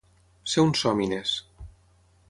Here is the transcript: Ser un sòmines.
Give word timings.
Ser 0.53 0.63
un 0.69 0.73
sòmines. 0.79 1.37